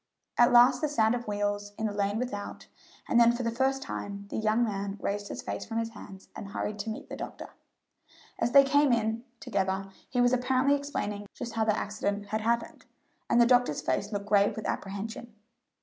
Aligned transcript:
At 0.35 0.51
last 0.51 0.81
the 0.81 0.87
sound 0.89 1.13
of 1.13 1.27
wheels 1.27 1.73
in 1.77 1.85
the 1.85 1.93
lane 1.93 2.17
without, 2.17 2.65
and 3.07 3.19
then 3.19 3.31
for 3.33 3.43
the 3.43 3.51
first 3.51 3.83
time 3.83 4.25
the 4.31 4.37
young 4.37 4.63
man 4.63 4.97
raised 4.99 5.27
his 5.27 5.43
face 5.43 5.63
from 5.63 5.77
his 5.77 5.89
hands 5.91 6.27
and 6.35 6.47
hurried 6.47 6.79
to 6.79 6.89
meet 6.89 7.07
the 7.07 7.15
doctor. 7.15 7.51
As 8.39 8.51
they 8.51 8.63
came 8.63 8.91
in 8.91 9.23
together 9.39 9.91
he 10.09 10.19
was 10.19 10.33
apparently 10.33 10.73
explaining 10.75 11.27
just 11.35 11.53
how 11.53 11.65
the 11.65 11.77
accident 11.77 12.25
had 12.29 12.41
happened, 12.41 12.85
and 13.29 13.39
the 13.39 13.45
doctor's 13.45 13.83
face 13.83 14.11
looked 14.11 14.25
grave 14.25 14.55
with 14.55 14.65
apprehension. 14.65 15.35